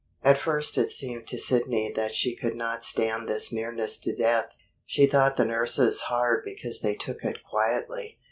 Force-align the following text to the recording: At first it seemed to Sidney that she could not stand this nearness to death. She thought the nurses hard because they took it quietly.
At 0.23 0.39
first 0.39 0.79
it 0.79 0.89
seemed 0.89 1.27
to 1.27 1.37
Sidney 1.37 1.93
that 1.95 2.11
she 2.11 2.35
could 2.35 2.55
not 2.55 2.83
stand 2.83 3.29
this 3.29 3.51
nearness 3.53 3.99
to 3.99 4.15
death. 4.15 4.47
She 4.83 5.05
thought 5.05 5.37
the 5.37 5.45
nurses 5.45 6.01
hard 6.07 6.43
because 6.43 6.81
they 6.81 6.95
took 6.95 7.23
it 7.23 7.43
quietly. 7.47 8.17